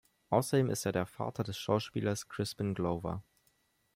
Außerdem 0.31 0.71
ist 0.71 0.87
er 0.87 0.93
der 0.93 1.05
Vater 1.05 1.43
des 1.43 1.59
Schauspielers 1.59 2.27
Crispin 2.27 2.73
Glover. 2.73 3.23